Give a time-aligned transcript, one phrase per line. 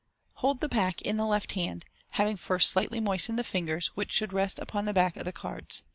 [0.41, 4.33] —Hold the pack in the left hand, having first slightly moistened the fingers, which should
[4.33, 5.83] rest upon the back of the cards.